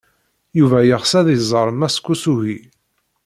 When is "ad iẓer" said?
1.19-1.69